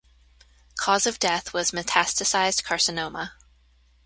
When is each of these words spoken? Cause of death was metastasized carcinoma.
Cause 0.77 1.05
of 1.05 1.19
death 1.19 1.53
was 1.53 1.69
metastasized 1.69 2.63
carcinoma. 2.63 3.33